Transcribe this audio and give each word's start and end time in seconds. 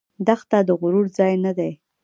دښته 0.27 0.57
د 0.67 0.69
غرور 0.79 1.05
ځای 1.17 1.33
نه 1.45 1.51
دی. 1.57 1.71